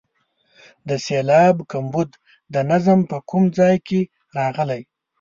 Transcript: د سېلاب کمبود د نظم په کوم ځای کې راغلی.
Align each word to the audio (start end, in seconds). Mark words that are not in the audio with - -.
د 0.87 0.89
سېلاب 1.05 1.55
کمبود 1.71 2.09
د 2.53 2.55
نظم 2.71 2.99
په 3.11 3.17
کوم 3.29 3.43
ځای 3.57 3.75
کې 3.87 4.01
راغلی. 4.37 4.81